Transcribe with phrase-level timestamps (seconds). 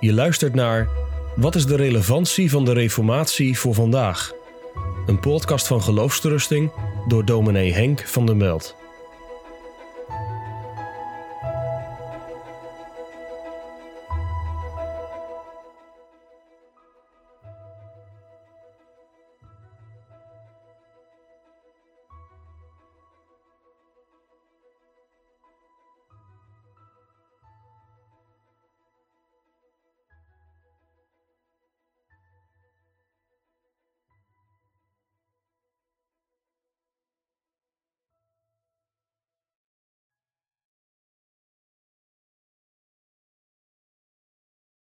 [0.00, 0.88] Je luistert naar
[1.36, 4.32] Wat is de relevantie van de Reformatie voor vandaag?
[5.06, 6.72] Een podcast van geloofsterusting
[7.08, 8.85] door dominee Henk van der Meld.